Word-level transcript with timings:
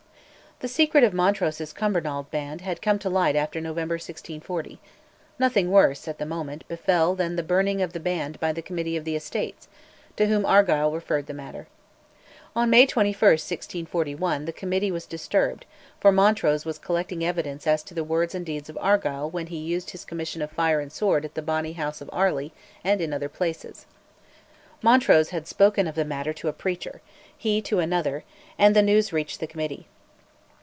The 0.61 0.67
secret 0.67 1.03
of 1.03 1.11
Montrose's 1.11 1.73
Cumbernauld 1.73 2.29
band 2.29 2.61
had 2.61 2.83
come 2.83 2.99
to 2.99 3.09
light 3.09 3.35
after 3.35 3.59
November 3.59 3.95
1640: 3.95 4.79
nothing 5.39 5.71
worse, 5.71 6.07
at 6.07 6.19
the 6.19 6.23
moment, 6.25 6.67
befell 6.67 7.15
than 7.15 7.35
the 7.35 7.41
burning 7.41 7.81
of 7.81 7.93
the 7.93 7.99
band 7.99 8.39
by 8.39 8.53
the 8.53 8.61
Committee 8.61 8.95
of 8.95 9.07
Estates, 9.07 9.67
to 10.17 10.27
whom 10.27 10.45
Argyll 10.45 10.91
referred 10.91 11.25
the 11.25 11.33
matter. 11.33 11.65
On 12.55 12.69
May 12.69 12.85
21, 12.85 13.15
1641, 13.17 14.45
the 14.45 14.53
Committee 14.53 14.91
was 14.91 15.07
disturbed, 15.07 15.65
for 15.99 16.11
Montrose 16.11 16.63
was 16.63 16.77
collecting 16.77 17.23
evidence 17.25 17.65
as 17.65 17.81
to 17.81 17.95
the 17.95 18.03
words 18.03 18.35
and 18.35 18.45
deeds 18.45 18.69
of 18.69 18.77
Argyll 18.79 19.31
when 19.31 19.47
he 19.47 19.57
used 19.57 19.89
his 19.89 20.05
commission 20.05 20.43
of 20.43 20.51
fire 20.51 20.79
and 20.79 20.91
sword 20.91 21.25
at 21.25 21.33
the 21.33 21.41
Bonny 21.41 21.73
House 21.73 22.01
of 22.01 22.09
Airlie 22.13 22.53
and 22.83 23.01
in 23.01 23.13
other 23.13 23.29
places. 23.29 23.87
Montrose 24.83 25.31
had 25.31 25.47
spoken 25.47 25.87
of 25.87 25.95
the 25.95 26.05
matter 26.05 26.33
to 26.33 26.49
a 26.49 26.53
preacher, 26.53 27.01
he 27.35 27.63
to 27.63 27.79
another, 27.79 28.23
and 28.59 28.75
the 28.75 28.83
news 28.83 29.11
reached 29.11 29.39
the 29.39 29.47
Committee. 29.47 29.87